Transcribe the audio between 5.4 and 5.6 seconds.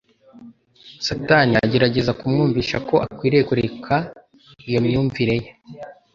ye.